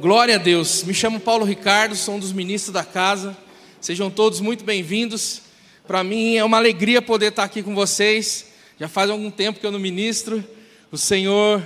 [0.00, 0.84] Glória a Deus.
[0.84, 3.36] Me chamo Paulo Ricardo, sou um dos ministros da casa.
[3.80, 5.42] Sejam todos muito bem-vindos.
[5.88, 8.46] Para mim é uma alegria poder estar aqui com vocês.
[8.78, 10.44] Já faz algum tempo que eu não ministro.
[10.92, 11.60] O Senhor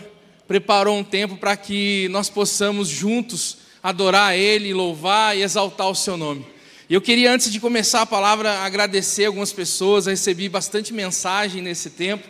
[0.49, 6.17] preparou um tempo para que nós possamos juntos adorar Ele, louvar e exaltar o Seu
[6.17, 6.47] nome.
[6.89, 10.07] E eu queria, antes de começar a palavra, agradecer algumas pessoas.
[10.07, 12.27] Eu recebi bastante mensagem nesse tempo.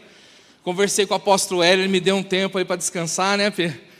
[0.64, 3.91] Conversei com o apóstolo Hélio, ele me deu um tempo aí para descansar, né, Pedro?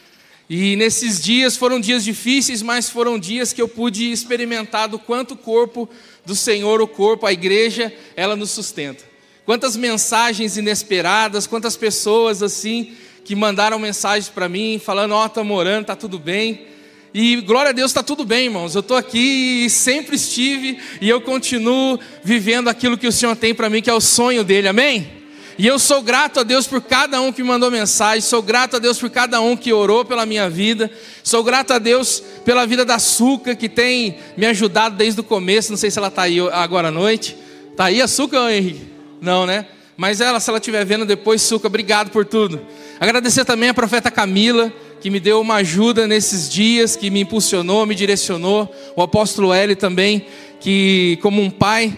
[0.54, 5.32] E nesses dias foram dias difíceis, mas foram dias que eu pude experimentar do quanto
[5.32, 5.88] o corpo
[6.26, 9.02] do Senhor, o corpo, a igreja, ela nos sustenta.
[9.46, 12.92] Quantas mensagens inesperadas, quantas pessoas assim
[13.24, 16.66] que mandaram mensagens para mim falando: "Ó, oh, morando, tá tudo bem".
[17.14, 18.74] E glória a Deus, está tudo bem, irmãos.
[18.74, 23.54] Eu estou aqui e sempre estive e eu continuo vivendo aquilo que o Senhor tem
[23.54, 25.21] para mim, que é o sonho dele, amém?
[25.58, 28.78] E eu sou grato a Deus por cada um que mandou mensagem, sou grato a
[28.78, 30.90] Deus por cada um que orou pela minha vida,
[31.22, 35.70] sou grato a Deus pela vida da Suca, que tem me ajudado desde o começo.
[35.70, 37.36] Não sei se ela está aí agora à noite.
[37.70, 38.86] Está aí a Suca, Henrique?
[39.20, 39.66] Não, né?
[39.96, 42.60] Mas ela, se ela estiver vendo depois, Suca, obrigado por tudo.
[42.98, 47.84] Agradecer também a profeta Camila, que me deu uma ajuda nesses dias, que me impulsionou,
[47.84, 48.74] me direcionou.
[48.96, 50.26] O apóstolo L também,
[50.60, 51.92] que como um pai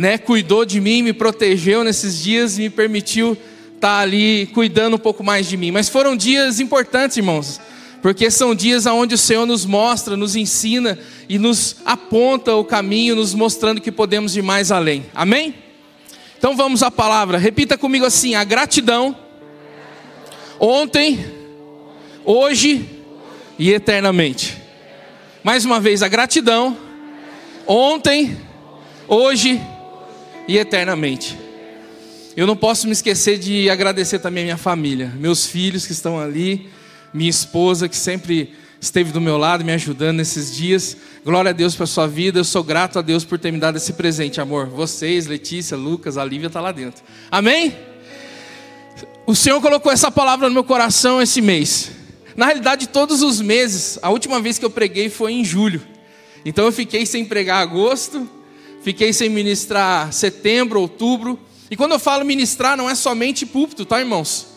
[0.00, 3.32] né, cuidou de mim, me protegeu nesses dias e me permitiu
[3.74, 5.70] estar tá ali cuidando um pouco mais de mim.
[5.70, 7.60] Mas foram dias importantes, irmãos,
[8.00, 13.14] porque são dias onde o Senhor nos mostra, nos ensina e nos aponta o caminho,
[13.14, 15.04] nos mostrando que podemos ir mais além.
[15.14, 15.54] Amém?
[16.38, 17.36] Então vamos à palavra.
[17.36, 19.14] Repita comigo assim: a gratidão
[20.58, 21.22] ontem,
[22.24, 22.88] hoje
[23.58, 24.56] e eternamente.
[25.44, 26.74] Mais uma vez, a gratidão
[27.66, 28.34] ontem,
[29.06, 29.60] hoje
[30.50, 31.38] e eternamente.
[32.36, 36.18] Eu não posso me esquecer de agradecer também a minha família, meus filhos que estão
[36.18, 36.68] ali,
[37.14, 40.96] minha esposa que sempre esteve do meu lado me ajudando nesses dias.
[41.24, 42.40] Glória a Deus pela sua vida.
[42.40, 44.66] Eu sou grato a Deus por ter me dado esse presente, amor.
[44.66, 47.00] Vocês, Letícia, Lucas, a Lívia está lá dentro.
[47.30, 47.72] Amém?
[49.28, 51.92] O Senhor colocou essa palavra no meu coração esse mês.
[52.34, 55.80] Na realidade, todos os meses, a última vez que eu preguei foi em julho.
[56.44, 58.28] Então eu fiquei sem pregar agosto,
[58.82, 61.38] Fiquei sem ministrar setembro, outubro.
[61.70, 64.48] E quando eu falo ministrar, não é somente púlpito, tá, irmãos?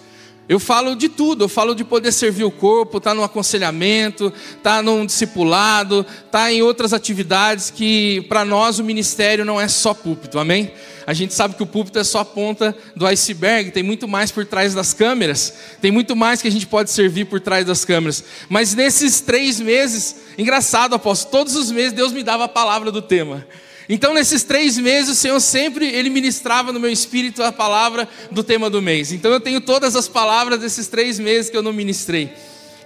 [0.48, 4.32] Eu falo de tudo, eu falo de poder servir o corpo, tá no aconselhamento,
[4.62, 9.94] tá num discipulado, tá em outras atividades que para nós o ministério não é só
[9.94, 10.74] púlpito, amém?
[11.08, 14.32] A gente sabe que o púlpito é só a ponta do iceberg, tem muito mais
[14.32, 17.86] por trás das câmeras, tem muito mais que a gente pode servir por trás das
[17.86, 18.24] câmeras.
[18.50, 23.02] Mas nesses três meses, engraçado, apóstolo, todos os meses Deus me dava a palavra do
[23.02, 23.46] tema.
[23.90, 28.44] Então, nesses três meses, o Senhor sempre ele ministrava no meu espírito a palavra do
[28.44, 29.12] tema do mês.
[29.12, 32.32] Então, eu tenho todas as palavras desses três meses que eu não ministrei.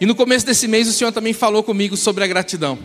[0.02, 2.80] E no começo desse mês, o Senhor também falou comigo sobre a gratidão,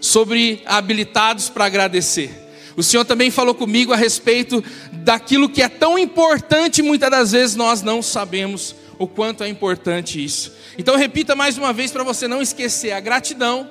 [0.00, 2.30] sobre habilitados para agradecer.
[2.76, 7.56] O Senhor também falou comigo a respeito daquilo que é tão importante, muitas das vezes
[7.56, 10.52] nós não sabemos o quanto é importante isso.
[10.76, 13.70] Então, repita mais uma vez para você não esquecer: a gratidão,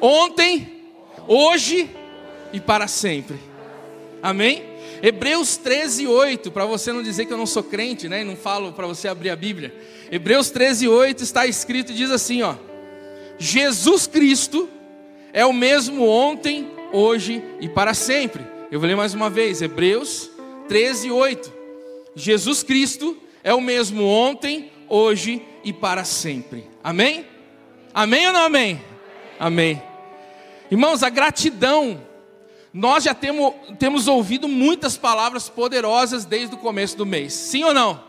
[0.00, 0.84] ontem,
[1.26, 1.88] hoje
[2.52, 3.36] e para sempre.
[4.22, 4.64] Amém?
[5.02, 8.22] Hebreus 13, 8, para você não dizer que eu não sou crente, né?
[8.22, 9.74] E não falo para você abrir a Bíblia.
[10.10, 12.54] Hebreus 13, 8 está escrito e diz assim: ó,
[13.38, 14.68] Jesus Cristo
[15.32, 18.42] é o mesmo ontem, hoje e para sempre.
[18.70, 20.30] Eu vou ler mais uma vez, Hebreus
[20.68, 21.52] 13, 8.
[22.14, 26.64] Jesus Cristo é o mesmo ontem, hoje e para sempre.
[26.82, 27.26] Amém?
[27.92, 28.80] Amém ou não amém?
[29.38, 29.82] Amém.
[30.70, 32.00] Irmãos, a gratidão
[32.76, 37.72] nós já temos, temos ouvido muitas palavras poderosas desde o começo do mês, sim ou
[37.72, 38.04] não?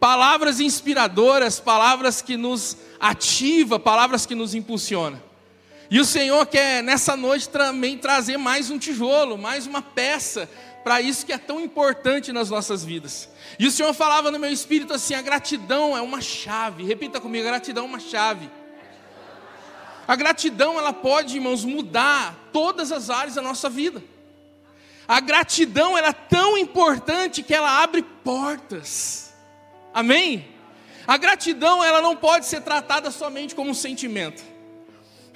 [0.00, 5.22] Palavras inspiradoras, palavras que nos ativa, palavras que nos impulsiona.
[5.90, 10.48] E o Senhor quer nessa noite também trazer mais um tijolo, mais uma peça
[10.82, 13.28] para isso que é tão importante nas nossas vidas.
[13.58, 16.84] E o Senhor falava no meu espírito assim: a gratidão é uma chave.
[16.84, 18.48] Repita comigo: a gratidão é uma chave
[20.06, 24.02] a gratidão, ela pode, irmãos, mudar todas as áreas da nossa vida.
[25.06, 29.32] A gratidão é tão importante que ela abre portas.
[29.92, 30.46] Amém?
[31.06, 34.42] A gratidão ela não pode ser tratada somente como um sentimento.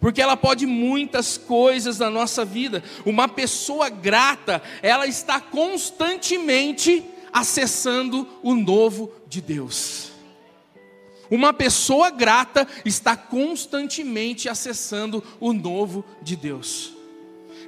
[0.01, 2.83] Porque ela pode muitas coisas na nossa vida.
[3.05, 10.13] Uma pessoa grata, ela está constantemente acessando o novo de Deus.
[11.31, 16.93] Uma pessoa grata está constantemente acessando o novo de Deus.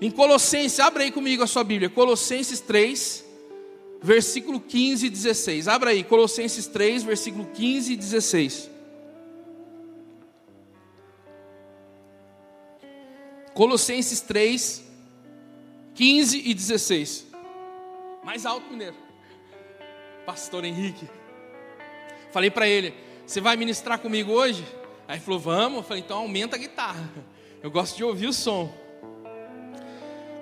[0.01, 3.25] Em Colossenses, abra aí comigo a sua Bíblia, Colossenses 3,
[4.01, 5.69] versículo 15 e 16.
[5.69, 8.71] Abra aí, Colossenses 3, versículo 15 e 16.
[13.55, 14.85] Colossenses 3,
[15.95, 17.27] 15 e 16.
[18.23, 18.95] Mais alto, mineiro.
[20.25, 21.09] Pastor Henrique.
[22.31, 22.95] Falei para ele:
[23.29, 24.65] Você vai ministrar comigo hoje?
[25.07, 25.77] Aí ele falou: Vamos.
[25.77, 27.13] Eu falei: Então aumenta a guitarra.
[27.63, 28.73] Eu gosto de ouvir o som.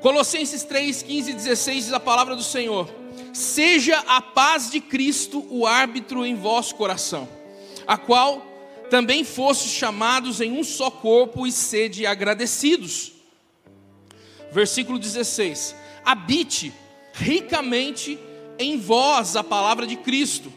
[0.00, 2.88] Colossenses 3, 15 e 16 diz a palavra do Senhor:
[3.34, 7.28] Seja a paz de Cristo o árbitro em vosso coração,
[7.88, 8.40] a qual
[8.88, 13.14] também fostes chamados em um só corpo e sede agradecidos.
[14.52, 15.74] Versículo 16:
[16.04, 16.72] Habite
[17.14, 18.16] ricamente
[18.60, 20.52] em vós a palavra de Cristo,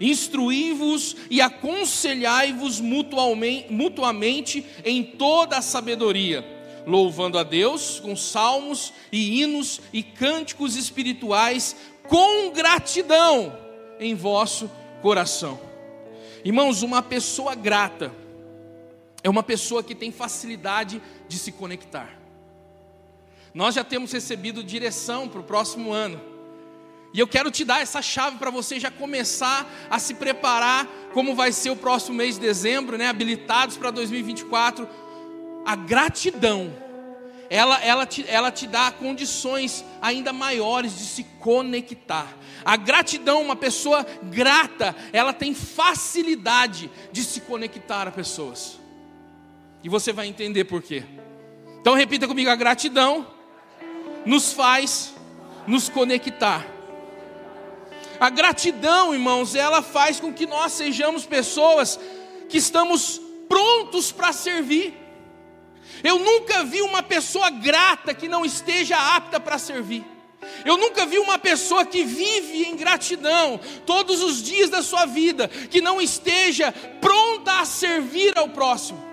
[0.00, 6.44] instruí-vos e aconselhai-vos mutuamente, em toda a sabedoria,
[6.86, 11.76] louvando a Deus com salmos e hinos e cânticos espirituais
[12.08, 13.58] com gratidão
[13.98, 14.70] em vosso
[15.00, 15.58] coração.
[16.44, 18.12] Irmãos, uma pessoa grata
[19.22, 22.18] é uma pessoa que tem facilidade de se conectar.
[23.54, 26.33] Nós já temos recebido direção para o próximo ano.
[27.14, 31.36] E eu quero te dar essa chave para você já começar a se preparar como
[31.36, 33.06] vai ser o próximo mês de dezembro, né?
[33.06, 34.88] Habilitados para 2024.
[35.64, 36.74] A gratidão
[37.48, 42.26] ela, ela, te, ela te dá condições ainda maiores de se conectar.
[42.64, 48.80] A gratidão, uma pessoa grata, ela tem facilidade de se conectar a pessoas.
[49.84, 51.04] E você vai entender por quê.
[51.80, 53.24] Então repita comigo: a gratidão
[54.26, 55.14] nos faz
[55.64, 56.73] nos conectar.
[58.24, 62.00] A gratidão, irmãos, ela faz com que nós sejamos pessoas
[62.48, 64.94] que estamos prontos para servir.
[66.02, 70.02] Eu nunca vi uma pessoa grata que não esteja apta para servir.
[70.64, 75.46] Eu nunca vi uma pessoa que vive em gratidão todos os dias da sua vida,
[75.46, 76.72] que não esteja
[77.02, 79.04] pronta a servir ao próximo.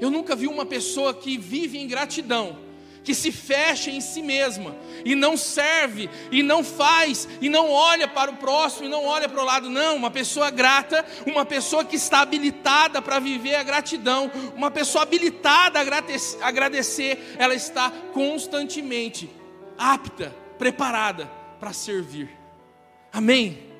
[0.00, 2.56] Eu nunca vi uma pessoa que vive em gratidão
[3.04, 8.06] que se fecha em si mesma e não serve e não faz e não olha
[8.06, 9.96] para o próximo e não olha para o lado, não.
[9.96, 15.78] Uma pessoa grata, uma pessoa que está habilitada para viver a gratidão, uma pessoa habilitada
[15.78, 19.28] a agradecer, ela está constantemente
[19.76, 21.26] apta, preparada
[21.58, 22.30] para servir.
[23.12, 23.70] Amém?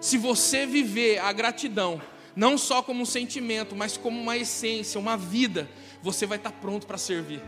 [0.00, 2.00] Se você viver a gratidão,
[2.34, 5.68] não só como um sentimento, mas como uma essência, uma vida,
[6.02, 7.42] você vai estar pronto para servir.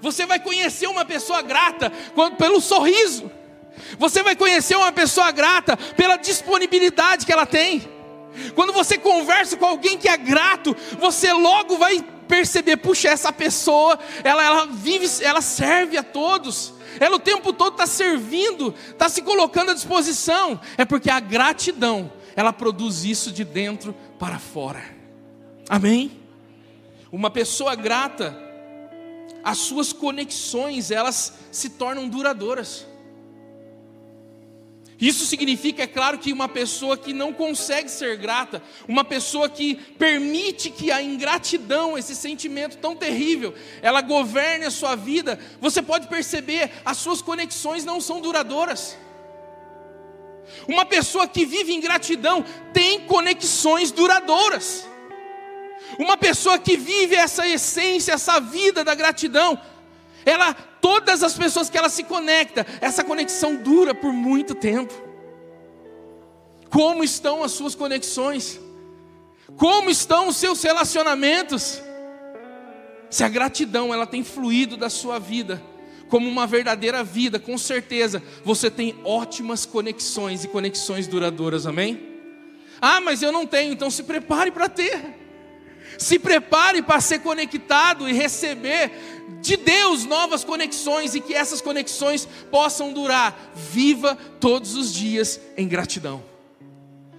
[0.00, 1.90] Você vai conhecer uma pessoa grata
[2.38, 3.30] pelo sorriso.
[3.98, 7.88] Você vai conhecer uma pessoa grata pela disponibilidade que ela tem.
[8.54, 13.98] Quando você conversa com alguém que é grato, você logo vai perceber, puxa, essa pessoa,
[14.22, 16.74] ela, ela vive, ela serve a todos.
[17.00, 20.60] Ela o tempo todo está servindo, está se colocando à disposição.
[20.76, 24.82] É porque a gratidão, ela produz isso de dentro para fora.
[25.68, 26.20] Amém?
[27.10, 28.36] Uma pessoa grata,
[29.48, 32.86] as suas conexões elas se tornam duradouras.
[35.00, 39.76] Isso significa, é claro, que uma pessoa que não consegue ser grata, uma pessoa que
[39.98, 46.08] permite que a ingratidão, esse sentimento tão terrível, ela governe a sua vida, você pode
[46.08, 48.98] perceber, as suas conexões não são duradouras.
[50.66, 54.86] Uma pessoa que vive em gratidão tem conexões duradouras.
[55.98, 59.60] Uma pessoa que vive essa essência, essa vida da gratidão,
[60.24, 64.92] ela, todas as pessoas que ela se conecta, essa conexão dura por muito tempo.
[66.68, 68.60] Como estão as suas conexões?
[69.56, 71.80] Como estão os seus relacionamentos?
[73.08, 75.62] Se a gratidão ela tem fluído da sua vida
[76.08, 82.00] como uma verdadeira vida, com certeza você tem ótimas conexões e conexões duradouras, amém?
[82.80, 85.17] Ah, mas eu não tenho, então se prepare para ter.
[85.98, 88.92] Se prepare para ser conectado e receber
[89.42, 93.52] de Deus novas conexões e que essas conexões possam durar.
[93.54, 96.22] Viva todos os dias em gratidão.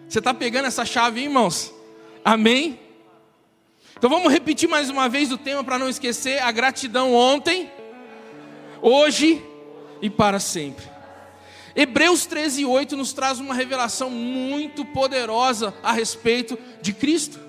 [0.08, 1.74] Você está pegando essa chave, irmãos?
[2.24, 2.80] Amém?
[3.98, 7.70] Então vamos repetir mais uma vez o tema para não esquecer: a gratidão ontem,
[8.82, 9.44] hoje
[10.02, 10.86] e para sempre.
[11.76, 17.49] Hebreus 13, 8 nos traz uma revelação muito poderosa a respeito de Cristo.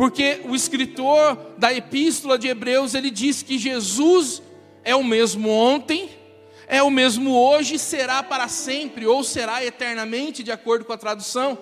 [0.00, 4.40] Porque o escritor da epístola de Hebreus, ele diz que Jesus
[4.82, 6.08] é o mesmo ontem,
[6.66, 11.58] é o mesmo hoje, será para sempre ou será eternamente, de acordo com a tradução.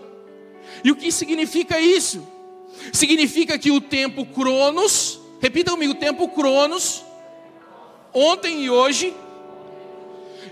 [0.85, 2.25] E o que significa isso?
[2.92, 7.02] Significa que o tempo Cronos, repita comigo, o tempo Cronos,
[8.14, 9.12] ontem e hoje,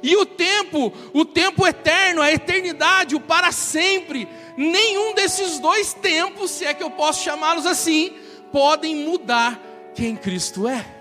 [0.02, 6.50] e o tempo, o tempo eterno, a eternidade, o para sempre, nenhum desses dois tempos,
[6.50, 8.12] se é que eu posso chamá-los assim,
[8.52, 9.60] podem mudar
[9.94, 10.96] quem Cristo é.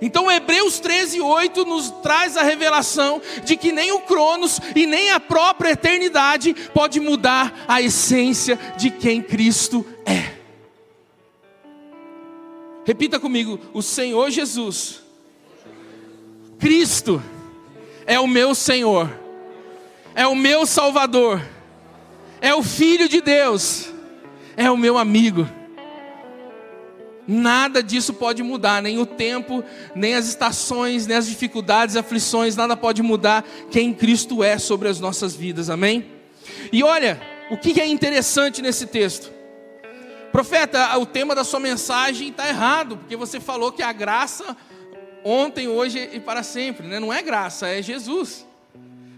[0.00, 5.10] Então Hebreus 13, 8 nos traz a revelação de que nem o Cronos e nem
[5.10, 10.32] a própria eternidade pode mudar a essência de quem Cristo é.
[12.84, 15.02] Repita comigo: o Senhor Jesus,
[16.58, 17.22] Cristo,
[18.12, 19.10] é o meu Senhor,
[20.14, 21.40] é o meu Salvador,
[22.42, 23.88] é o Filho de Deus,
[24.54, 25.48] é o meu amigo.
[27.26, 29.64] Nada disso pode mudar, nem o tempo,
[29.94, 35.00] nem as estações, nem as dificuldades, aflições, nada pode mudar quem Cristo é sobre as
[35.00, 36.04] nossas vidas, amém?
[36.70, 37.18] E olha,
[37.50, 39.32] o que é interessante nesse texto?
[40.30, 44.54] Profeta, o tema da sua mensagem está errado, porque você falou que a graça
[45.24, 46.98] ontem, hoje e para sempre, né?
[46.98, 48.46] não é graça, é Jesus.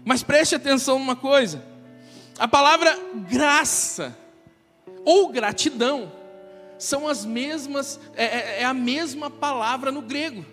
[0.03, 1.63] Mas preste atenção numa coisa:
[2.37, 2.97] a palavra
[3.27, 4.17] graça
[5.03, 6.11] ou gratidão
[6.77, 10.45] são as mesmas, é, é, é a mesma palavra no grego.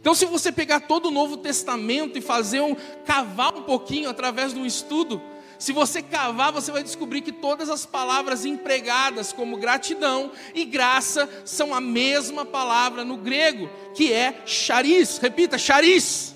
[0.00, 4.54] Então, se você pegar todo o Novo Testamento e fazer um cavar um pouquinho através
[4.54, 5.20] de um estudo,
[5.58, 11.28] se você cavar, você vai descobrir que todas as palavras empregadas como gratidão e graça
[11.44, 15.18] são a mesma palavra no grego, que é charis.
[15.18, 16.34] Repita, charis.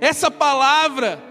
[0.00, 1.22] Essa palavra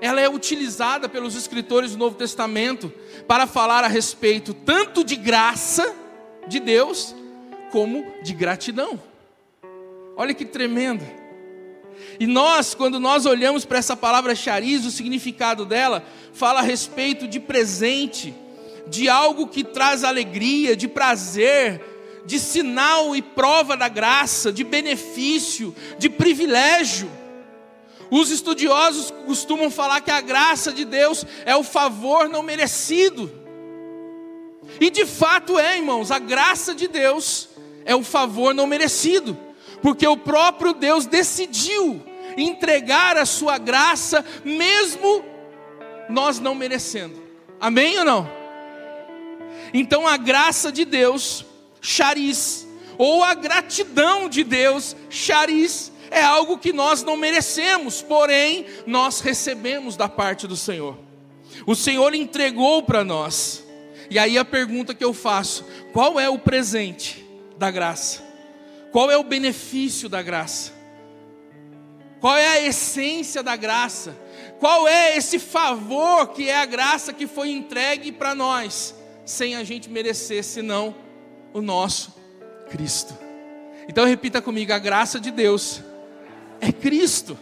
[0.00, 2.92] ela é utilizada pelos escritores do Novo Testamento
[3.26, 5.94] para falar a respeito tanto de graça
[6.46, 7.14] de Deus,
[7.70, 9.00] como de gratidão.
[10.16, 11.04] Olha que tremendo.
[12.18, 17.28] E nós, quando nós olhamos para essa palavra chariz, o significado dela fala a respeito
[17.28, 18.34] de presente,
[18.86, 21.80] de algo que traz alegria, de prazer,
[22.24, 27.10] de sinal e prova da graça, de benefício, de privilégio.
[28.10, 33.30] Os estudiosos costumam falar que a graça de Deus é o favor não merecido.
[34.80, 37.48] E de fato é, irmãos, a graça de Deus
[37.84, 39.36] é o favor não merecido,
[39.82, 42.02] porque o próprio Deus decidiu
[42.36, 45.24] entregar a sua graça, mesmo
[46.08, 47.22] nós não merecendo.
[47.60, 48.30] Amém ou não?
[49.72, 51.44] Então a graça de Deus,
[51.80, 52.66] chariz,
[52.98, 59.96] ou a gratidão de Deus, chariz, é algo que nós não merecemos, porém nós recebemos
[59.96, 60.96] da parte do Senhor.
[61.66, 63.64] O Senhor entregou para nós.
[64.10, 67.24] E aí a pergunta que eu faço: qual é o presente
[67.58, 68.25] da graça?
[68.96, 70.72] Qual é o benefício da graça?
[72.18, 74.16] Qual é a essência da graça?
[74.58, 78.94] Qual é esse favor que é a graça que foi entregue para nós,
[79.26, 80.94] sem a gente merecer, senão
[81.52, 82.14] o nosso
[82.70, 83.12] Cristo?
[83.86, 85.82] Então repita comigo: a graça de Deus
[86.58, 87.38] é Cristo.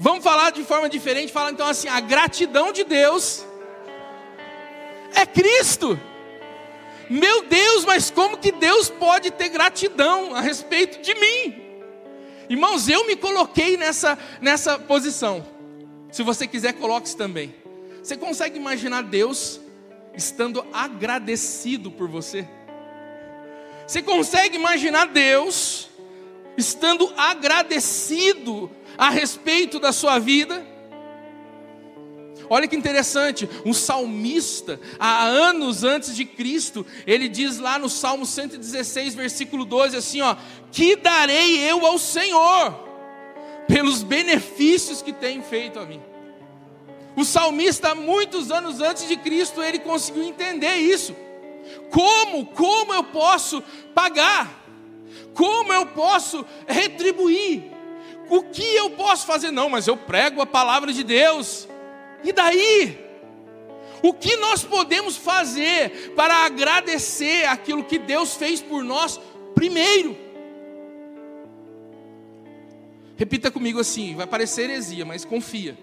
[0.00, 3.46] Vamos falar de forma diferente, falar então assim, a gratidão de Deus
[5.14, 5.96] é Cristo.
[7.08, 11.62] Meu Deus, mas como que Deus pode ter gratidão a respeito de mim?
[12.48, 15.46] Irmãos, eu me coloquei nessa, nessa posição.
[16.10, 17.54] Se você quiser, coloque-se também.
[18.02, 19.60] Você consegue imaginar Deus
[20.14, 22.46] estando agradecido por você?
[23.86, 25.88] Você consegue imaginar Deus
[26.56, 30.71] estando agradecido a respeito da sua vida.
[32.48, 38.26] Olha que interessante, um salmista, há anos antes de Cristo, ele diz lá no Salmo
[38.26, 40.36] 116, versículo 12, assim: ó,
[40.70, 42.74] que darei eu ao Senhor
[43.66, 46.00] pelos benefícios que tem feito a mim.
[47.16, 51.14] O salmista, muitos anos antes de Cristo, ele conseguiu entender isso.
[51.90, 53.62] Como, como eu posso
[53.94, 54.62] pagar?
[55.34, 57.64] Como eu posso retribuir?
[58.30, 59.50] O que eu posso fazer?
[59.50, 61.68] Não, mas eu prego a palavra de Deus.
[62.24, 62.98] E daí?
[64.02, 69.20] O que nós podemos fazer para agradecer aquilo que Deus fez por nós
[69.54, 70.16] primeiro?
[73.16, 75.78] Repita comigo assim, vai parecer heresia, mas confia.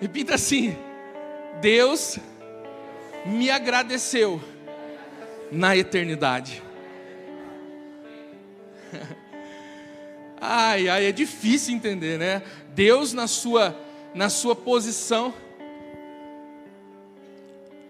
[0.00, 0.74] Repita assim:
[1.60, 2.18] Deus
[3.26, 4.40] me agradeceu
[5.52, 6.62] na eternidade.
[10.40, 12.42] ai, ai, é difícil entender, né?
[12.68, 13.78] Deus na sua
[14.14, 15.34] na sua posição,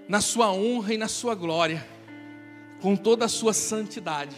[0.08, 1.86] na sua honra e na sua glória,
[2.80, 4.36] com toda a sua santidade.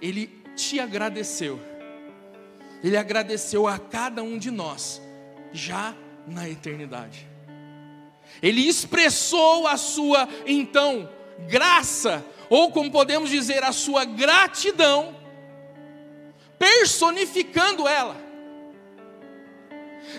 [0.00, 1.60] Ele te agradeceu.
[2.82, 5.00] Ele agradeceu a cada um de nós
[5.52, 5.94] já
[6.26, 7.28] na eternidade.
[8.42, 11.08] Ele expressou a sua então
[11.48, 15.16] graça, ou como podemos dizer, a sua gratidão
[16.58, 18.16] personificando ela.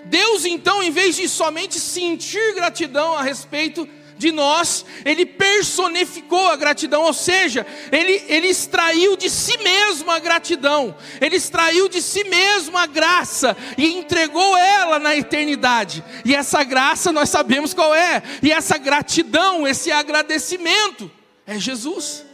[0.05, 3.87] Deus, então, em vez de somente sentir gratidão a respeito
[4.17, 10.19] de nós, ele personificou a gratidão, ou seja, ele, ele extraiu de si mesmo a
[10.19, 16.03] gratidão, ele extraiu de si mesmo a graça e entregou ela na eternidade.
[16.23, 21.11] E essa graça nós sabemos qual é, e essa gratidão, esse agradecimento
[21.45, 22.25] é Jesus.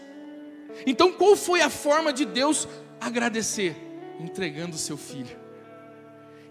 [0.85, 2.67] Então, qual foi a forma de Deus
[3.01, 3.75] agradecer?
[4.19, 5.38] Entregando o seu filho,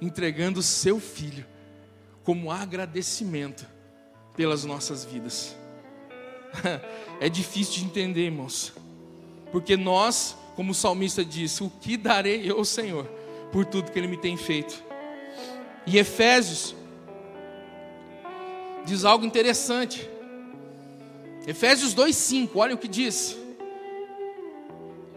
[0.01, 1.47] entregando seu filho
[2.25, 3.67] como agradecimento
[4.37, 5.57] pelas nossas vidas.
[7.21, 8.73] É difícil de entender, irmãos,
[9.51, 13.07] porque nós, como o salmista disse, o que darei eu, Senhor,
[13.51, 14.85] por tudo que Ele me tem feito.
[15.85, 16.77] E Efésios
[18.85, 20.09] diz algo interessante.
[21.45, 23.37] Efésios 2,5, olha o que diz.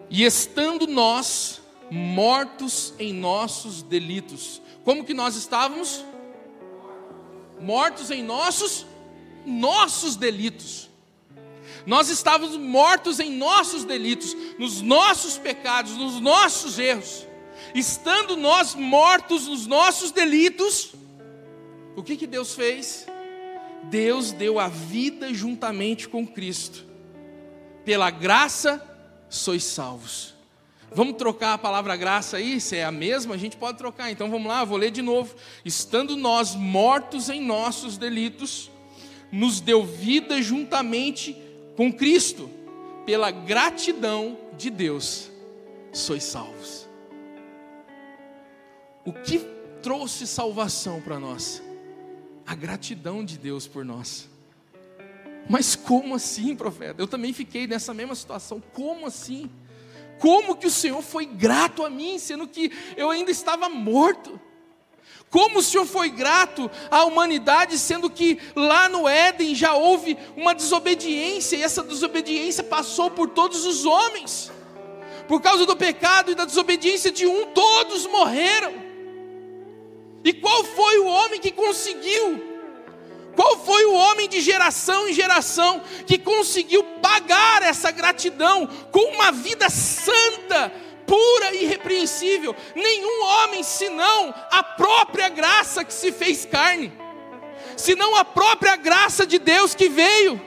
[0.09, 6.03] E estando nós mortos em nossos delitos, como que nós estávamos?
[7.59, 8.85] Mortos em nossos
[9.45, 10.89] nossos delitos.
[11.85, 17.25] Nós estávamos mortos em nossos delitos, nos nossos pecados, nos nossos erros.
[17.73, 20.93] Estando nós mortos nos nossos delitos,
[21.95, 23.07] o que, que Deus fez?
[23.83, 26.85] Deus deu a vida juntamente com Cristo.
[27.83, 28.81] Pela graça
[29.27, 30.35] sois salvos.
[30.93, 32.59] Vamos trocar a palavra graça aí?
[32.59, 34.11] Se é a mesma, a gente pode trocar.
[34.11, 35.33] Então vamos lá, vou ler de novo.
[35.63, 38.69] Estando nós mortos em nossos delitos,
[39.31, 41.37] nos deu vida juntamente
[41.77, 42.49] com Cristo,
[43.05, 45.31] pela gratidão de Deus,
[45.93, 46.87] sois salvos.
[49.05, 49.39] O que
[49.81, 51.63] trouxe salvação para nós?
[52.45, 54.29] A gratidão de Deus por nós.
[55.49, 57.01] Mas como assim, profeta?
[57.01, 58.61] Eu também fiquei nessa mesma situação.
[58.73, 59.49] Como assim?
[60.21, 64.39] Como que o Senhor foi grato a mim, sendo que eu ainda estava morto?
[65.31, 70.53] Como o Senhor foi grato à humanidade, sendo que lá no Éden já houve uma
[70.53, 74.51] desobediência, e essa desobediência passou por todos os homens.
[75.27, 78.73] Por causa do pecado e da desobediência de um, todos morreram.
[80.23, 82.51] E qual foi o homem que conseguiu?
[83.35, 89.31] Qual foi o homem de geração em geração que conseguiu pagar essa gratidão com uma
[89.31, 90.71] vida santa?
[91.03, 96.89] pura e irrepreensível, nenhum homem senão a própria graça que se fez carne,
[97.75, 100.39] senão a própria graça de Deus que veio.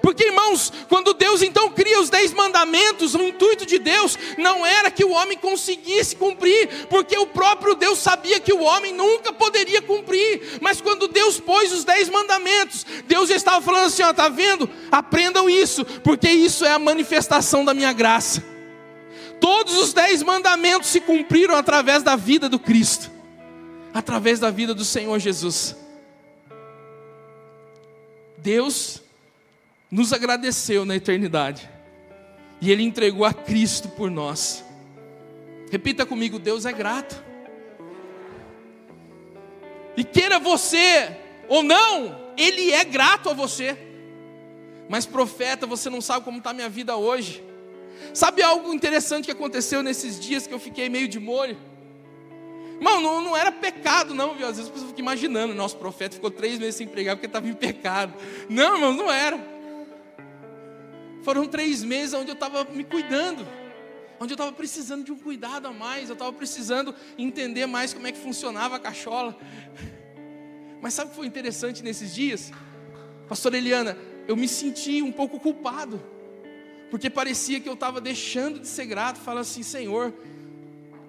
[0.00, 4.90] Porque, irmãos, quando Deus então cria os dez mandamentos, o intuito de Deus não era
[4.90, 9.82] que o homem conseguisse cumprir, porque o próprio Deus sabia que o homem nunca poderia
[9.82, 10.58] cumprir.
[10.60, 14.68] Mas quando Deus pôs os dez mandamentos, Deus estava falando assim: está vendo?
[14.90, 18.42] Aprendam isso, porque isso é a manifestação da minha graça.
[19.40, 23.10] Todos os dez mandamentos se cumpriram através da vida do Cristo,
[23.92, 25.76] através da vida do Senhor Jesus.
[28.38, 29.01] Deus
[29.92, 31.68] nos agradeceu na eternidade,
[32.62, 34.64] e Ele entregou a Cristo por nós.
[35.70, 37.22] Repita comigo: Deus é grato.
[39.94, 41.14] E queira você
[41.46, 43.76] ou não, Ele é grato a você.
[44.88, 47.44] Mas, profeta, você não sabe como está a minha vida hoje.
[48.14, 51.56] Sabe algo interessante que aconteceu nesses dias que eu fiquei meio de molho?
[52.76, 54.46] Irmão, não, não era pecado, não, viu?
[54.46, 57.46] Às vezes a pessoa fica imaginando, nosso profeta ficou três meses sem pregar porque estava
[57.46, 58.14] em pecado.
[58.48, 59.51] Não, irmão, não era.
[61.22, 63.46] Foram três meses onde eu estava me cuidando,
[64.20, 68.06] onde eu estava precisando de um cuidado a mais, eu estava precisando entender mais como
[68.06, 69.36] é que funcionava a cachola.
[70.80, 72.50] Mas sabe o que foi interessante nesses dias?
[73.28, 76.02] Pastor Eliana, eu me senti um pouco culpado
[76.92, 80.12] porque parecia que eu estava deixando de ser grato, falando assim, Senhor,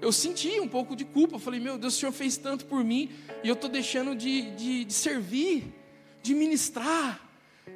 [0.02, 3.10] eu senti um pouco de culpa, falei, meu Deus, o Senhor fez tanto por mim,
[3.44, 5.66] e eu estou deixando de, de, de servir,
[6.22, 7.23] de ministrar,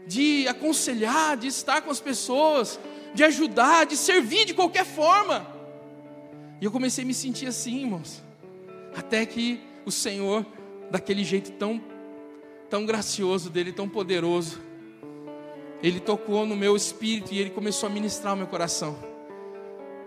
[0.06, 2.80] de aconselhar, de estar com as pessoas,
[3.14, 5.46] de ajudar, de servir de qualquer forma.
[6.62, 8.24] E eu comecei a me sentir assim, irmãos,
[8.96, 10.46] até que o Senhor,
[10.90, 11.82] daquele jeito tão,
[12.70, 14.62] tão gracioso dele, tão poderoso,
[15.84, 18.98] ele tocou no meu espírito e ele começou a ministrar o meu coração.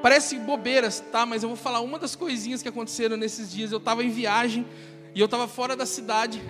[0.02, 1.26] Parece bobeiras, tá?
[1.26, 3.70] Mas eu vou falar uma das coisinhas que aconteceram nesses dias.
[3.70, 4.66] Eu estava em viagem
[5.14, 6.40] e eu estava fora da cidade.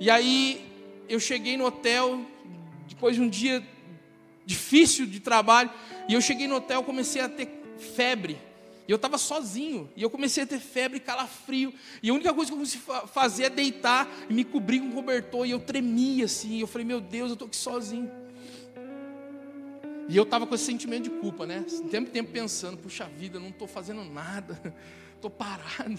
[0.00, 0.71] E aí
[1.08, 2.24] eu cheguei no hotel
[2.88, 3.66] depois de um dia
[4.44, 5.70] difícil de trabalho.
[6.08, 7.48] E eu cheguei no hotel, comecei a ter
[7.94, 8.38] febre.
[8.86, 9.90] E eu estava sozinho.
[9.96, 11.72] E eu comecei a ter febre, calafrio.
[12.02, 14.92] E a única coisa que eu consegui fazer é deitar e me cobrir com um
[14.92, 15.46] cobertor.
[15.46, 16.56] E eu tremia assim.
[16.56, 18.10] E eu falei, meu Deus, eu estou aqui sozinho.
[20.08, 21.64] E eu estava com esse sentimento de culpa, né?
[21.90, 24.60] Tempo tempo pensando, puxa vida, não estou fazendo nada,
[25.14, 25.98] estou parado.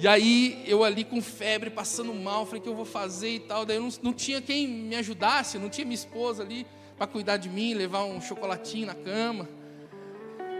[0.00, 3.66] E aí eu ali com febre, passando mal, falei que eu vou fazer e tal.
[3.66, 6.64] Daí eu não, não tinha quem me ajudasse, não tinha minha esposa ali
[6.96, 9.48] para cuidar de mim, levar um chocolatinho na cama,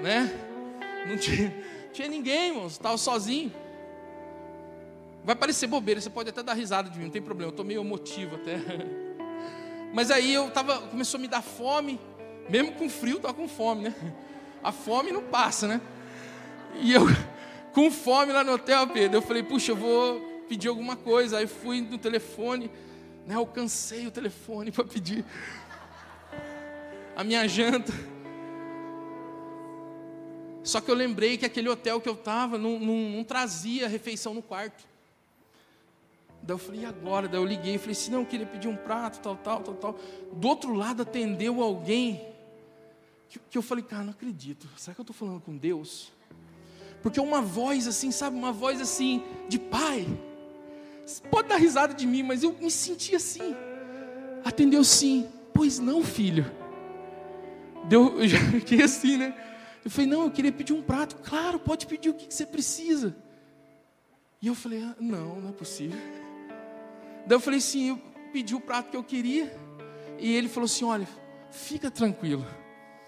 [0.00, 0.33] né?
[1.09, 1.54] Não tinha,
[1.92, 3.52] tinha ninguém, irmãos, estava sozinho.
[5.24, 7.64] Vai parecer bobeira, você pode até dar risada de mim, não tem problema, eu estou
[7.64, 8.57] meio emotivo até.
[9.94, 12.00] Mas aí eu tava, começou a me dar fome,
[12.48, 13.94] mesmo com frio, estava com fome, né?
[14.62, 15.81] A fome não passa, né?
[16.81, 17.07] E eu
[17.79, 19.19] com fome lá no hotel, Pedro.
[19.19, 21.38] Eu falei, puxa, eu vou pedir alguma coisa.
[21.38, 22.69] Aí fui no telefone,
[23.25, 25.25] né, alcancei o telefone para pedir
[27.14, 27.93] a minha janta.
[30.64, 34.35] Só que eu lembrei que aquele hotel que eu estava não, não, não, trazia refeição
[34.35, 34.85] no quarto.
[36.43, 37.29] Daí eu falei, e agora?
[37.29, 39.75] Daí eu liguei e falei assim, não, eu queria pedir um prato, tal, tal, tal,
[39.77, 39.99] tal.
[40.33, 42.27] Do outro lado atendeu alguém
[43.29, 44.69] que, que eu falei, cara, não acredito.
[44.77, 46.17] Será que eu estou falando com Deus?
[47.02, 50.06] Porque uma voz assim, sabe, uma voz assim de pai.
[51.30, 53.54] Pode dar risada de mim, mas eu me senti assim.
[54.44, 55.28] Atendeu sim.
[55.54, 56.50] Pois não, filho.
[57.88, 59.34] Deu, eu já fiquei assim, né?
[59.84, 61.16] Eu falei, não, eu queria pedir um prato.
[61.16, 63.16] Claro, pode pedir o que você precisa.
[64.40, 65.98] E eu falei, ah, não, não é possível.
[67.26, 68.00] Daí eu falei, sim, eu
[68.32, 69.52] pedi o prato que eu queria.
[70.18, 71.08] E ele falou assim: olha,
[71.50, 72.44] fica tranquilo.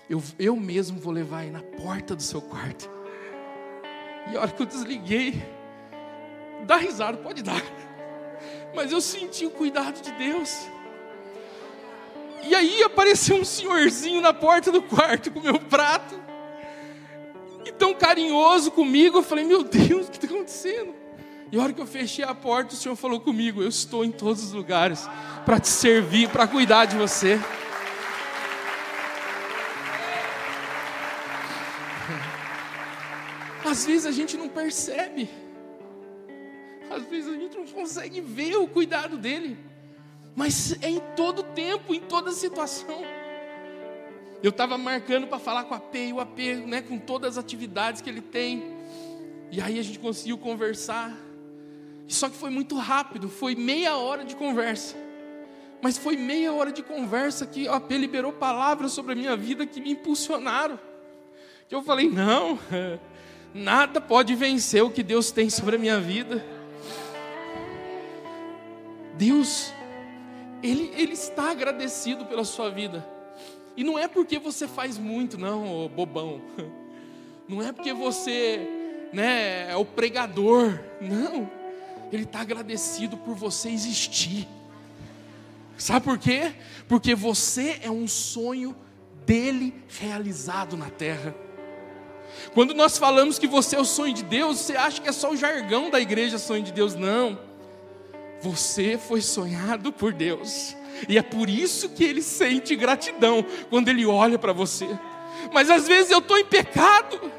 [0.08, 2.90] Eu, eu mesmo vou levar aí na porta do seu quarto.
[4.32, 5.42] E a hora que eu desliguei,
[6.64, 7.62] dá risada, pode dar.
[8.74, 10.68] Mas eu senti o cuidado de Deus.
[12.44, 16.18] E aí apareceu um senhorzinho na porta do quarto com meu prato.
[17.64, 20.94] E tão carinhoso comigo, eu falei, meu Deus, o que está acontecendo?
[21.52, 24.12] E a hora que eu fechei a porta, o Senhor falou comigo: Eu estou em
[24.12, 25.08] todos os lugares
[25.44, 27.40] para te servir, para cuidar de você.
[33.70, 35.30] Às vezes a gente não percebe.
[36.90, 39.56] Às vezes a gente não consegue ver o cuidado dele.
[40.34, 43.00] Mas é em todo tempo, em toda situação.
[44.42, 47.44] Eu estava marcando para falar com a AP e o AP, né, com todas as
[47.44, 48.74] atividades que ele tem.
[49.52, 51.16] E aí a gente conseguiu conversar.
[52.08, 54.96] Só que foi muito rápido, foi meia hora de conversa.
[55.80, 59.64] Mas foi meia hora de conversa que o AP liberou palavras sobre a minha vida
[59.64, 60.76] que me impulsionaram.
[61.68, 62.58] Que eu falei, não,
[63.52, 66.44] Nada pode vencer o que Deus tem sobre a minha vida.
[69.16, 69.72] Deus,
[70.62, 73.06] Ele, Ele está agradecido pela sua vida.
[73.76, 76.40] E não é porque você faz muito, não, bobão.
[77.48, 78.60] Não é porque você
[79.12, 80.78] né, é o pregador.
[81.00, 81.50] Não.
[82.12, 84.46] Ele está agradecido por você existir.
[85.76, 86.54] Sabe por quê?
[86.86, 88.76] Porque você é um sonho
[89.26, 91.34] dele realizado na terra.
[92.54, 95.30] Quando nós falamos que você é o sonho de Deus, você acha que é só
[95.30, 96.94] o jargão da igreja sonho de Deus?
[96.94, 97.38] Não.
[98.40, 100.76] Você foi sonhado por Deus.
[101.08, 104.86] E é por isso que ele sente gratidão quando ele olha para você.
[105.52, 107.30] Mas às vezes eu estou em pecado,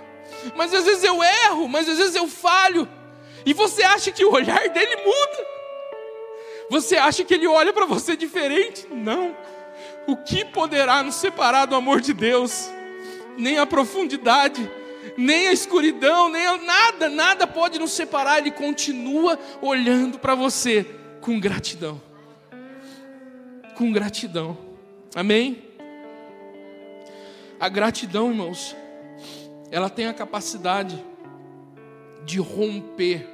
[0.55, 2.87] mas às vezes eu erro, mas às vezes eu falho.
[3.45, 5.47] E você acha que o olhar dele muda?
[6.69, 8.87] Você acha que ele olha para você diferente?
[8.89, 9.35] Não.
[10.07, 12.69] O que poderá nos separar do amor de Deus?
[13.37, 14.69] Nem a profundidade,
[15.17, 18.39] nem a escuridão, nem a, nada, nada pode nos separar.
[18.39, 20.85] Ele continua olhando para você
[21.19, 22.01] com gratidão.
[23.75, 24.57] Com gratidão.
[25.15, 25.63] Amém?
[27.59, 28.75] A gratidão, irmãos,
[29.69, 31.03] ela tem a capacidade
[32.25, 33.27] de romper,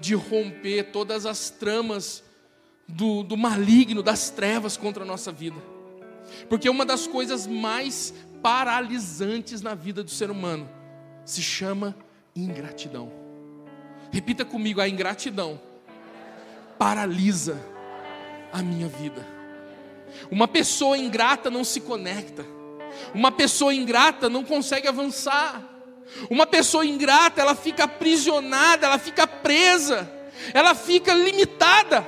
[0.00, 2.22] de romper todas as tramas
[2.88, 5.56] do, do maligno, das trevas contra a nossa vida.
[6.48, 10.75] Porque uma das coisas mais paralisantes na vida do ser humano
[11.26, 11.94] se chama
[12.34, 13.12] ingratidão.
[14.10, 15.60] Repita comigo: a ingratidão
[16.78, 17.60] paralisa
[18.52, 19.26] a minha vida.
[20.30, 22.46] Uma pessoa ingrata não se conecta.
[23.12, 25.62] Uma pessoa ingrata não consegue avançar.
[26.30, 30.08] Uma pessoa ingrata, ela fica aprisionada, ela fica presa,
[30.54, 32.06] ela fica limitada.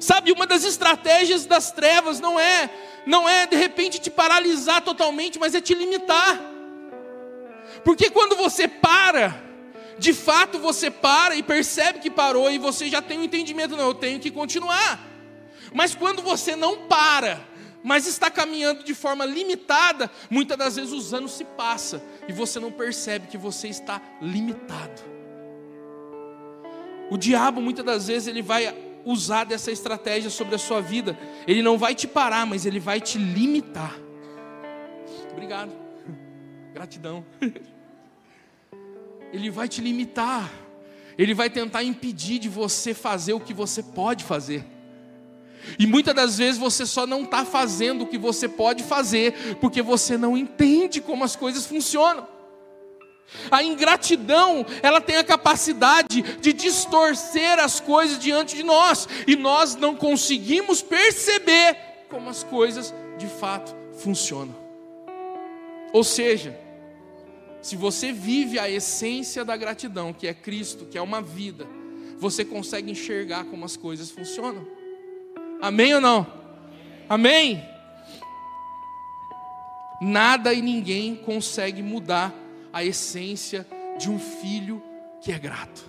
[0.00, 2.68] Sabe, uma das estratégias das trevas não é
[3.06, 6.51] não é de repente te paralisar totalmente, mas é te limitar.
[7.84, 9.42] Porque quando você para,
[9.98, 13.76] de fato você para e percebe que parou e você já tem o um entendimento,
[13.76, 15.00] não, eu tenho que continuar.
[15.74, 17.40] Mas quando você não para,
[17.82, 22.60] mas está caminhando de forma limitada, muitas das vezes os anos se passam e você
[22.60, 25.02] não percebe que você está limitado.
[27.10, 31.18] O diabo muitas das vezes ele vai usar dessa estratégia sobre a sua vida.
[31.46, 33.98] Ele não vai te parar, mas ele vai te limitar.
[35.32, 35.81] Obrigado.
[36.72, 37.24] Gratidão.
[39.32, 40.50] Ele vai te limitar.
[41.16, 44.64] Ele vai tentar impedir de você fazer o que você pode fazer.
[45.78, 49.80] E muitas das vezes você só não está fazendo o que você pode fazer, porque
[49.80, 52.26] você não entende como as coisas funcionam.
[53.50, 59.76] A ingratidão, ela tem a capacidade de distorcer as coisas diante de nós, e nós
[59.76, 61.76] não conseguimos perceber
[62.08, 64.54] como as coisas de fato funcionam.
[65.92, 66.58] Ou seja,
[67.62, 71.66] se você vive a essência da gratidão, que é Cristo, que é uma vida,
[72.18, 74.66] você consegue enxergar como as coisas funcionam.
[75.60, 76.26] Amém ou não?
[77.08, 77.62] Amém?
[80.00, 82.34] Nada e ninguém consegue mudar
[82.72, 83.64] a essência
[83.96, 84.82] de um filho
[85.20, 85.88] que é grato.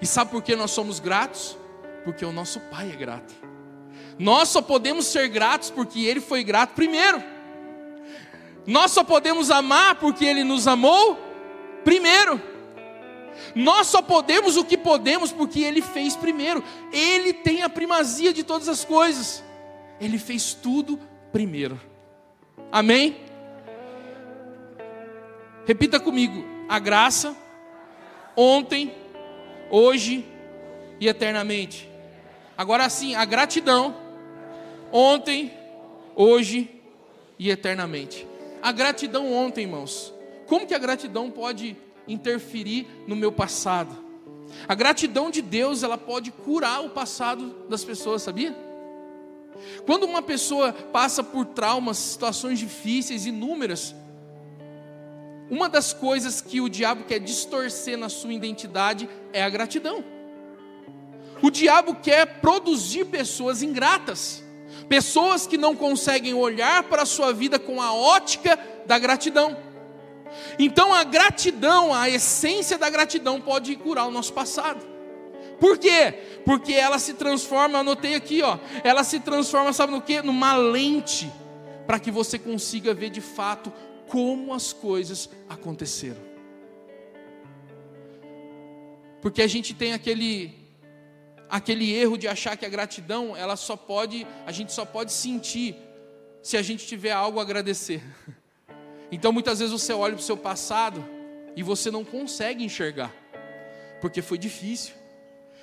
[0.00, 1.56] E sabe por que nós somos gratos?
[2.04, 3.32] Porque o nosso Pai é grato.
[4.18, 7.22] Nós só podemos ser gratos porque Ele foi grato primeiro.
[8.66, 11.18] Nós só podemos amar porque Ele nos amou
[11.84, 12.40] primeiro.
[13.54, 16.62] Nós só podemos o que podemos porque Ele fez primeiro.
[16.92, 19.44] Ele tem a primazia de todas as coisas.
[20.00, 20.98] Ele fez tudo
[21.32, 21.80] primeiro.
[22.72, 23.16] Amém?
[25.64, 27.36] Repita comigo: a graça,
[28.36, 28.94] ontem,
[29.70, 30.26] hoje
[31.00, 31.88] e eternamente.
[32.56, 33.94] Agora sim, a gratidão,
[34.90, 35.52] ontem,
[36.14, 36.70] hoje
[37.38, 38.26] e eternamente.
[38.62, 40.12] A gratidão ontem, irmãos.
[40.46, 43.96] Como que a gratidão pode interferir no meu passado?
[44.68, 48.56] A gratidão de Deus, ela pode curar o passado das pessoas, sabia?
[49.84, 53.94] Quando uma pessoa passa por traumas, situações difíceis, inúmeras,
[55.48, 60.04] uma das coisas que o diabo quer distorcer na sua identidade é a gratidão.
[61.42, 64.42] O diabo quer produzir pessoas ingratas.
[64.88, 69.56] Pessoas que não conseguem olhar para a sua vida com a ótica da gratidão.
[70.58, 74.84] Então a gratidão, a essência da gratidão pode curar o nosso passado.
[75.58, 76.12] Por quê?
[76.44, 80.20] Porque ela se transforma, anotei aqui, ó, ela se transforma, sabe no que?
[80.22, 81.30] Numa lente,
[81.86, 83.72] para que você consiga ver de fato
[84.08, 86.20] como as coisas aconteceram.
[89.22, 90.65] Porque a gente tem aquele
[91.48, 95.76] aquele erro de achar que a gratidão, ela só pode, a gente só pode sentir
[96.42, 98.02] se a gente tiver algo a agradecer.
[99.08, 101.04] Então muitas vezes você olha para o seu passado
[101.54, 103.14] e você não consegue enxergar,
[104.00, 104.96] porque foi difícil.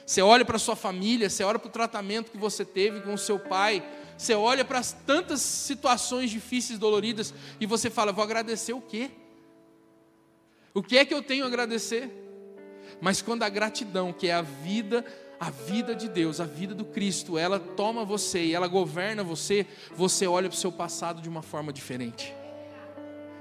[0.06, 3.17] Você olha para sua família, você olha para o tratamento que você teve com o
[3.17, 3.84] seu pai,
[4.17, 9.12] você olha para tantas situações difíceis, doloridas, e você fala: vou agradecer o quê?
[10.74, 12.10] O que é que eu tenho a agradecer?
[13.02, 15.06] Mas quando a gratidão, que é a vida
[15.39, 19.65] a vida de Deus, a vida do Cristo, ela toma você e ela governa você,
[19.96, 22.34] você olha para o seu passado de uma forma diferente.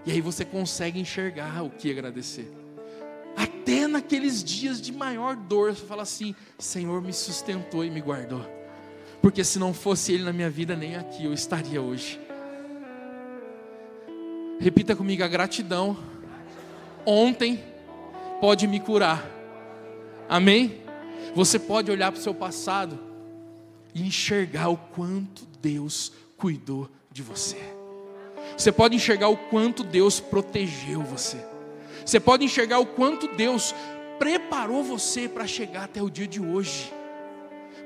[0.05, 2.51] E aí você consegue enxergar o que agradecer.
[3.37, 8.45] Até naqueles dias de maior dor, você fala assim: Senhor me sustentou e me guardou.
[9.21, 12.21] Porque se não fosse Ele na minha vida, nem aqui eu estaria hoje.
[14.59, 15.97] Repita comigo: a gratidão
[17.07, 17.63] ontem
[18.41, 19.25] pode me curar.
[20.29, 20.82] Amém?
[21.35, 22.99] Você pode olhar para o seu passado
[23.95, 27.59] e enxergar o quanto Deus cuidou de você.
[28.57, 31.39] Você pode enxergar o quanto Deus protegeu você.
[32.05, 33.75] Você pode enxergar o quanto Deus
[34.19, 36.93] preparou você para chegar até o dia de hoje,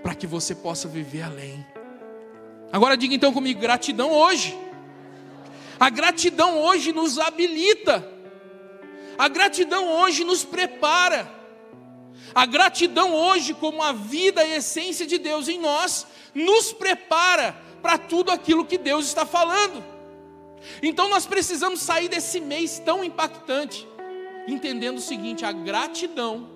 [0.03, 1.64] para que você possa viver além.
[2.72, 4.57] Agora diga então comigo: gratidão hoje.
[5.79, 8.07] A gratidão hoje nos habilita.
[9.18, 11.31] A gratidão hoje nos prepara.
[12.34, 17.56] A gratidão hoje, como a vida e a essência de Deus em nós, nos prepara
[17.82, 19.82] para tudo aquilo que Deus está falando.
[20.82, 23.86] Então nós precisamos sair desse mês tão impactante,
[24.46, 26.50] entendendo o seguinte: a gratidão,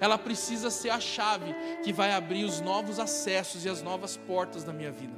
[0.00, 4.64] ela precisa ser a chave que vai abrir os novos acessos e as novas portas
[4.64, 5.14] da minha vida.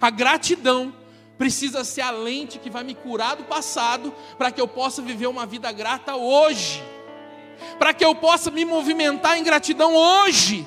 [0.00, 0.94] A gratidão
[1.36, 5.26] precisa ser a lente que vai me curar do passado, para que eu possa viver
[5.26, 6.82] uma vida grata hoje
[7.78, 10.66] para que eu possa me movimentar em gratidão hoje,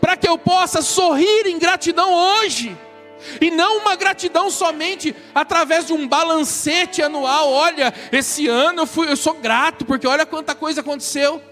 [0.00, 2.76] para que eu possa sorrir em gratidão hoje,
[3.40, 7.50] e não uma gratidão somente através de um balancete anual.
[7.50, 11.42] Olha, esse ano eu, fui, eu sou grato, porque olha quanta coisa aconteceu.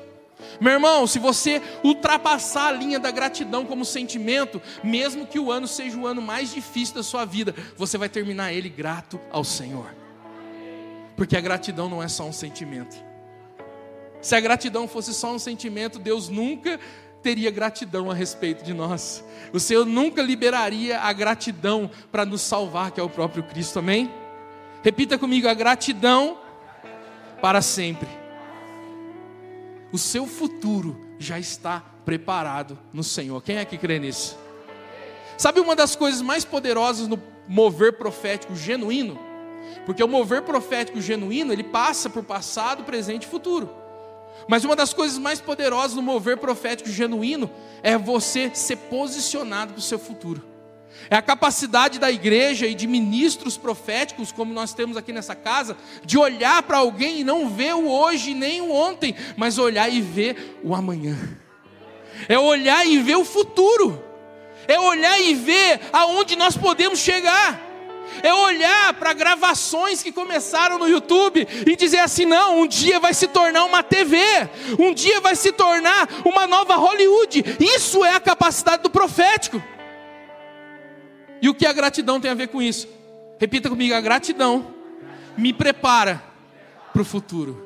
[0.60, 5.66] Meu irmão, se você ultrapassar a linha da gratidão como sentimento, mesmo que o ano
[5.66, 9.94] seja o ano mais difícil da sua vida, você vai terminar ele grato ao Senhor.
[11.16, 13.05] Porque a gratidão não é só um sentimento.
[14.20, 16.80] Se a gratidão fosse só um sentimento, Deus nunca
[17.22, 19.24] teria gratidão a respeito de nós.
[19.52, 24.10] O Senhor nunca liberaria a gratidão para nos salvar, que é o próprio Cristo, amém?
[24.82, 26.38] Repita comigo: a gratidão
[27.40, 28.08] para sempre.
[29.92, 33.42] o seu futuro já está preparado no Senhor.
[33.42, 34.38] Quem é que crê nisso?
[35.38, 39.18] Sabe uma das coisas mais poderosas no mover profético genuíno?
[39.84, 43.70] Porque o mover profético genuíno, ele passa por passado, presente e futuro.
[44.48, 47.50] Mas uma das coisas mais poderosas no mover profético genuíno
[47.82, 50.56] é você ser posicionado para o seu futuro.
[51.10, 55.76] É a capacidade da igreja e de ministros proféticos, como nós temos aqui nessa casa,
[56.04, 60.00] de olhar para alguém e não ver o hoje nem o ontem, mas olhar e
[60.00, 61.16] ver o amanhã.
[62.28, 64.02] É olhar e ver o futuro.
[64.66, 67.65] É olhar e ver aonde nós podemos chegar.
[68.22, 73.14] É olhar para gravações que começaram no YouTube e dizer assim: não, um dia vai
[73.14, 74.18] se tornar uma TV,
[74.78, 77.44] um dia vai se tornar uma nova Hollywood.
[77.60, 79.62] Isso é a capacidade do profético.
[81.40, 82.88] E o que a gratidão tem a ver com isso?
[83.38, 84.74] Repita comigo: a gratidão
[85.36, 86.22] me prepara
[86.92, 87.64] para o futuro.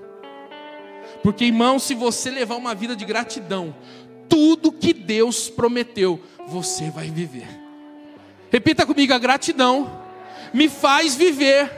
[1.23, 3.75] Porque, irmão, se você levar uma vida de gratidão,
[4.29, 7.49] tudo que Deus prometeu, você vai viver.
[8.51, 10.00] Repita comigo: a gratidão
[10.53, 11.71] me faz viver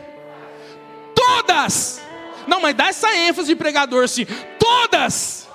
[1.14, 2.00] todas.
[2.46, 4.26] Não, mas dá essa ênfase de pregador assim:
[4.58, 5.48] todas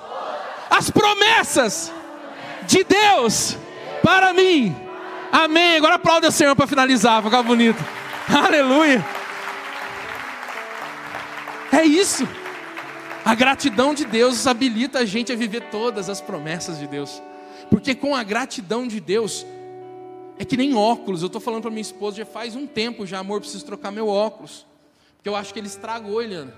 [0.70, 1.92] as promessas
[2.66, 3.56] de Deus
[4.02, 4.74] para mim.
[5.30, 5.76] Amém.
[5.76, 7.82] Agora aplauda o Senhor para finalizar, ficar bonito.
[8.28, 9.04] Aleluia.
[11.72, 12.26] É isso.
[13.24, 17.22] A gratidão de Deus habilita a gente a viver todas as promessas de Deus.
[17.68, 19.44] Porque com a gratidão de Deus,
[20.38, 21.22] é que nem óculos.
[21.22, 24.08] Eu estou falando para minha esposa já faz um tempo já, amor, preciso trocar meu
[24.08, 24.66] óculos.
[25.16, 26.54] Porque eu acho que ele estragou, Eliana.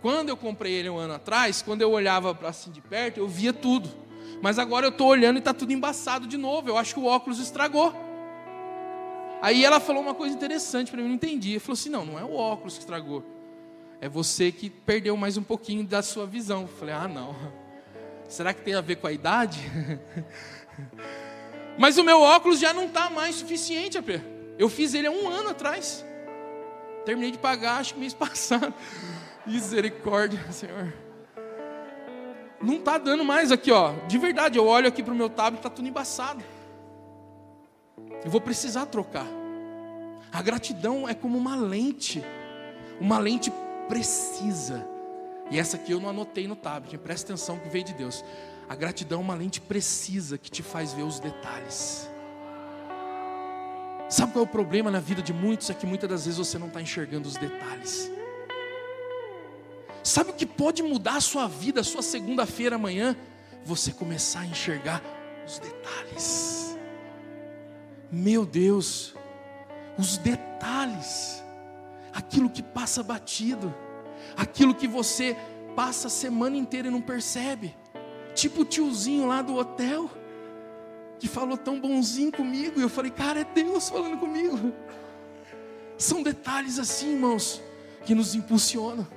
[0.00, 3.26] Quando eu comprei ele um ano atrás, quando eu olhava para assim de perto, eu
[3.26, 3.88] via tudo.
[4.40, 6.68] Mas agora eu estou olhando e está tudo embaçado de novo.
[6.68, 7.92] Eu acho que o óculos estragou.
[9.42, 11.52] Aí ela falou uma coisa interessante para mim, não entendi.
[11.52, 13.24] Ela falou assim: não, não é o óculos que estragou.
[14.00, 16.62] É você que perdeu mais um pouquinho da sua visão.
[16.62, 17.34] Eu falei: ah, não.
[18.28, 19.60] Será que tem a ver com a idade?
[21.78, 24.20] Mas o meu óculos já não está mais suficiente, AP.
[24.58, 26.04] Eu fiz ele há um ano atrás.
[27.04, 28.72] Terminei de pagar, acho que mês passado.
[29.46, 30.92] Misericórdia, Senhor.
[32.60, 33.92] Não está dando mais aqui, ó.
[34.08, 36.42] De verdade, eu olho aqui para o meu tablet, está tudo embaçado.
[38.24, 39.26] Eu vou precisar trocar.
[40.32, 42.24] A gratidão é como uma lente,
[43.00, 43.52] uma lente
[43.88, 44.86] precisa.
[45.50, 48.24] E essa aqui eu não anotei no tablet, presta atenção que veio de Deus.
[48.68, 52.08] A gratidão é uma lente precisa que te faz ver os detalhes.
[54.08, 55.70] Sabe qual é o problema na vida de muitos?
[55.70, 58.10] É que muitas das vezes você não está enxergando os detalhes.
[60.02, 63.16] Sabe o que pode mudar a sua vida, a sua segunda-feira amanhã?
[63.64, 65.02] Você começar a enxergar
[65.44, 66.76] os detalhes.
[68.10, 69.14] Meu Deus,
[69.98, 71.42] os detalhes,
[72.12, 73.74] aquilo que passa batido,
[74.36, 75.36] aquilo que você
[75.74, 77.74] passa a semana inteira e não percebe.
[78.36, 80.10] Tipo o tiozinho lá do hotel,
[81.18, 82.78] que falou tão bonzinho comigo.
[82.78, 84.74] E eu falei, cara, é Deus falando comigo.
[85.96, 87.62] São detalhes assim, irmãos,
[88.04, 89.08] que nos impulsionam,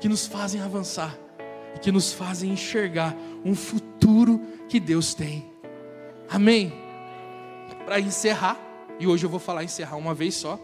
[0.00, 1.14] que nos fazem avançar
[1.76, 5.52] e que nos fazem enxergar um futuro que Deus tem.
[6.30, 6.72] Amém?
[7.84, 8.58] Para encerrar,
[8.98, 10.58] e hoje eu vou falar encerrar uma vez só.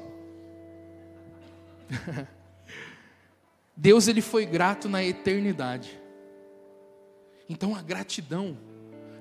[3.77, 6.01] Deus ele foi grato na eternidade.
[7.49, 8.57] Então a gratidão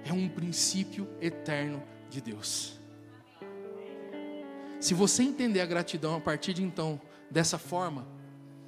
[0.05, 2.79] é um princípio eterno de Deus.
[4.79, 6.99] Se você entender a gratidão a partir de então
[7.31, 8.05] dessa forma,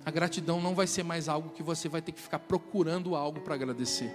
[0.06, 3.42] a gratidão não vai ser mais algo que você vai ter que ficar procurando algo
[3.42, 4.12] para agradecer.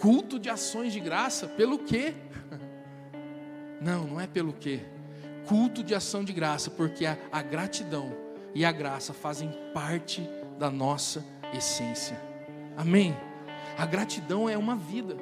[0.00, 2.14] Culto de ações de graça, pelo quê?
[3.80, 4.80] Não, não é pelo quê.
[5.46, 8.12] Culto de ação de graça, porque a, a gratidão
[8.52, 12.20] e a graça fazem parte da nossa essência.
[12.76, 13.16] Amém?
[13.76, 15.16] A gratidão é uma vida.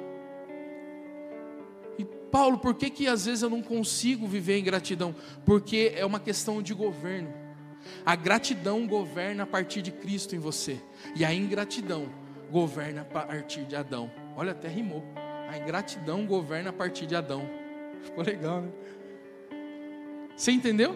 [1.97, 5.15] E Paulo, por que que às vezes eu não consigo viver em gratidão?
[5.45, 7.33] Porque é uma questão de governo.
[8.05, 10.79] A gratidão governa a partir de Cristo em você,
[11.15, 12.09] e a ingratidão
[12.51, 14.11] governa a partir de Adão.
[14.35, 15.03] Olha, até rimou.
[15.49, 17.47] A ingratidão governa a partir de Adão.
[18.03, 18.71] Ficou legal, né?
[20.35, 20.95] Você entendeu?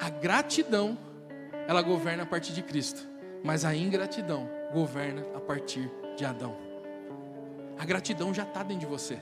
[0.00, 0.96] A gratidão,
[1.66, 3.06] ela governa a partir de Cristo,
[3.42, 6.56] mas a ingratidão governa a partir de Adão.
[7.78, 9.18] A gratidão já está dentro de você.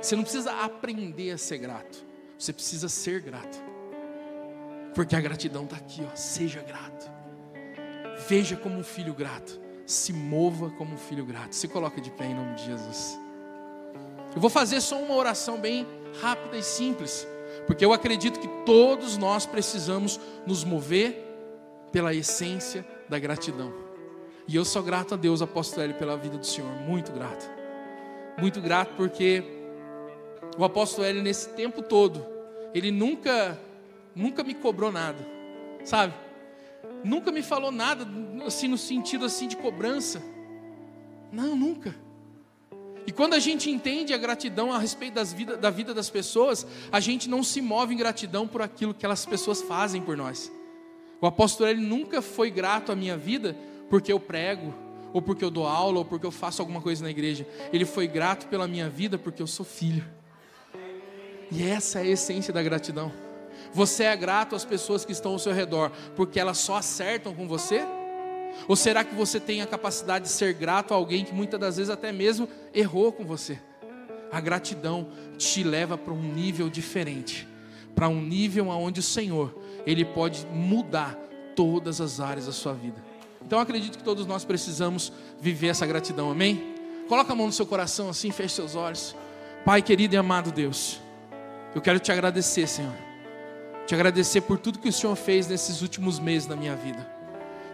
[0.00, 2.04] Você não precisa aprender a ser grato.
[2.38, 3.62] Você precisa ser grato.
[4.94, 6.16] Porque a gratidão está aqui, ó.
[6.16, 7.10] Seja grato.
[8.28, 9.60] Veja como um filho grato.
[9.86, 11.54] Se mova como um filho grato.
[11.54, 13.18] Se coloca de pé em nome de Jesus.
[14.34, 15.86] Eu vou fazer só uma oração bem
[16.20, 17.26] rápida e simples.
[17.66, 21.26] Porque eu acredito que todos nós precisamos nos mover
[21.92, 23.89] pela essência da gratidão.
[24.50, 27.48] E eu sou grato a Deus, apóstolo Hélio, pela vida do Senhor, muito grato.
[28.36, 29.44] Muito grato porque
[30.58, 32.26] o apóstolo Hélio, nesse tempo todo,
[32.74, 33.56] ele nunca,
[34.12, 35.24] nunca me cobrou nada,
[35.84, 36.14] sabe?
[37.04, 38.04] Nunca me falou nada,
[38.44, 40.20] assim, no sentido assim de cobrança.
[41.30, 41.94] Não, nunca.
[43.06, 46.66] E quando a gente entende a gratidão a respeito das vida, da vida das pessoas,
[46.90, 50.50] a gente não se move em gratidão por aquilo que aquelas pessoas fazem por nós.
[51.20, 53.56] O apóstolo ele nunca foi grato à minha vida
[53.90, 54.72] porque eu prego,
[55.12, 57.46] ou porque eu dou aula, ou porque eu faço alguma coisa na igreja.
[57.72, 60.04] Ele foi grato pela minha vida porque eu sou filho.
[61.50, 63.12] E essa é a essência da gratidão.
[63.74, 67.48] Você é grato às pessoas que estão ao seu redor porque elas só acertam com
[67.48, 67.84] você?
[68.68, 71.76] Ou será que você tem a capacidade de ser grato a alguém que muitas das
[71.76, 73.58] vezes até mesmo errou com você?
[74.30, 77.48] A gratidão te leva para um nível diferente,
[77.94, 81.14] para um nível onde o Senhor, ele pode mudar
[81.56, 83.09] todas as áreas da sua vida.
[83.44, 86.74] Então acredito que todos nós precisamos viver essa gratidão, amém?
[87.08, 89.16] Coloca a mão no seu coração assim, feche seus olhos.
[89.64, 91.00] Pai querido e amado Deus,
[91.74, 92.94] eu quero te agradecer, Senhor.
[93.86, 97.20] Te agradecer por tudo que o Senhor fez nesses últimos meses na minha vida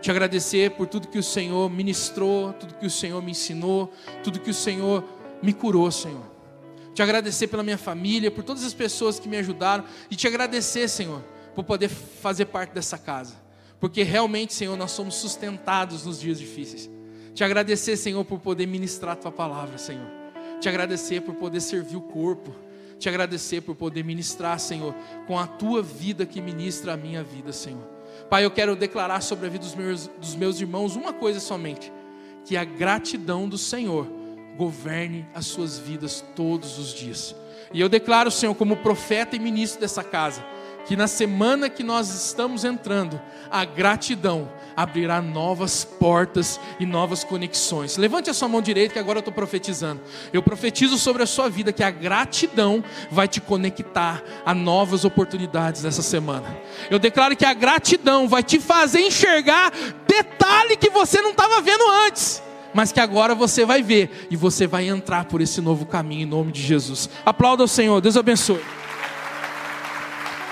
[0.06, 3.92] te agradecer por tudo que o Senhor ministrou, tudo que o Senhor me ensinou,
[4.22, 5.02] tudo que o Senhor
[5.42, 6.24] me curou, Senhor.
[6.94, 10.88] Te agradecer pela minha família, por todas as pessoas que me ajudaram e te agradecer,
[10.88, 11.20] Senhor,
[11.54, 13.34] por poder fazer parte dessa casa.
[13.80, 16.90] Porque realmente, Senhor, nós somos sustentados nos dias difíceis.
[17.34, 20.06] Te agradecer, Senhor, por poder ministrar a tua palavra, Senhor.
[20.60, 22.54] Te agradecer por poder servir o corpo.
[22.98, 24.94] Te agradecer por poder ministrar, Senhor,
[25.26, 27.84] com a tua vida que ministra a minha vida, Senhor.
[28.30, 31.92] Pai, eu quero declarar sobre a vida dos meus, dos meus irmãos uma coisa somente:
[32.46, 34.06] que a gratidão do Senhor
[34.56, 37.36] governe as suas vidas todos os dias.
[37.72, 40.42] E eu declaro, Senhor, como profeta e ministro dessa casa,
[40.86, 43.20] que na semana que nós estamos entrando,
[43.50, 47.96] a gratidão abrirá novas portas e novas conexões.
[47.96, 50.02] Levante a sua mão direita, que agora eu estou profetizando.
[50.32, 55.82] Eu profetizo sobre a sua vida que a gratidão vai te conectar a novas oportunidades
[55.82, 56.56] nessa semana.
[56.90, 59.72] Eu declaro que a gratidão vai te fazer enxergar
[60.06, 62.42] detalhe que você não estava vendo antes
[62.74, 66.26] mas que agora você vai ver e você vai entrar por esse novo caminho em
[66.26, 67.08] nome de Jesus.
[67.24, 68.60] Aplauda o Senhor, Deus abençoe.